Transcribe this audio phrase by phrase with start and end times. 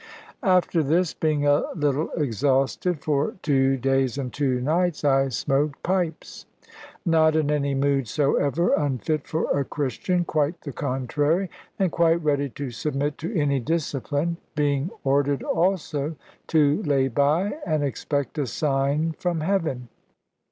[0.41, 6.47] After this, being a little exhausted, for two days and two nights I smoked pipes.
[7.05, 12.49] Not in any mood soever unfit for a Christian; quite the contrary, and quite ready
[12.49, 16.15] to submit to any discipline; being ordered also
[16.47, 19.87] to lay by, and expect a sign from heaven.